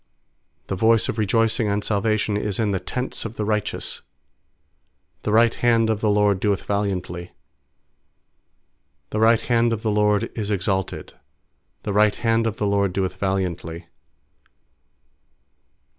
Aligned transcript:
15The 0.67 0.77
voice 0.79 1.09
of 1.09 1.19
rejoicing 1.19 1.67
and 1.67 1.83
salvation 1.83 2.35
is 2.35 2.57
in 2.57 2.71
the 2.71 2.79
tents 2.79 3.23
of 3.23 3.35
the 3.35 3.45
righteous; 3.45 4.01
The 5.21 5.31
right 5.31 5.53
hand 5.53 5.91
of 5.91 6.01
the 6.01 6.09
LORD 6.09 6.39
doeth 6.39 6.63
valiantly. 6.63 7.33
16The 9.11 9.21
right 9.21 9.41
hand 9.41 9.71
of 9.71 9.83
the 9.83 9.91
LORD 9.91 10.31
is 10.33 10.49
exalted; 10.49 11.13
The 11.83 11.93
right 11.93 12.15
hand 12.15 12.47
of 12.47 12.57
the 12.57 12.65
LORD 12.65 12.93
doeth 12.93 13.17
valiantly. 13.17 13.89